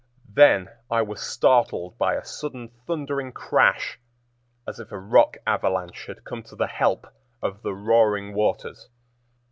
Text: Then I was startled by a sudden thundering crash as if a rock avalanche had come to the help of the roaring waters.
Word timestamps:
Then 0.33 0.67
I 0.89 1.03
was 1.03 1.21
startled 1.21 1.95
by 1.99 2.15
a 2.15 2.25
sudden 2.25 2.69
thundering 2.87 3.31
crash 3.31 3.99
as 4.67 4.79
if 4.79 4.91
a 4.91 4.97
rock 4.97 5.37
avalanche 5.45 6.07
had 6.07 6.23
come 6.23 6.41
to 6.45 6.55
the 6.55 6.65
help 6.65 7.05
of 7.39 7.61
the 7.61 7.75
roaring 7.75 8.33
waters. 8.33 8.89